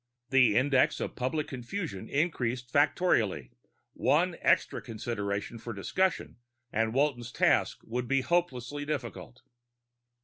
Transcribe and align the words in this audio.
The 0.31 0.55
Index 0.55 0.99
of 0.99 1.15
Public 1.15 1.47
Confusion 1.47 2.09
increased 2.09 2.73
factorially; 2.73 3.51
one 3.93 4.35
extra 4.41 4.81
consideration 4.81 5.59
for 5.59 5.73
discussion 5.73 6.37
and 6.73 6.91
Walton's 6.95 7.31
task 7.31 7.81
would 7.83 8.07
be 8.07 8.21
hopelessly 8.21 8.83
difficult. 8.83 9.43